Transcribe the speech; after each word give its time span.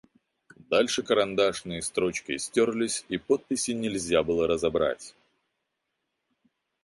Дальше 0.71 1.03
карандашные 1.03 1.83
строчки 1.83 2.35
стерлись, 2.39 3.05
и 3.07 3.19
подписи 3.19 3.69
нельзя 3.69 4.23
было 4.23 4.47
разобрать. 4.47 5.13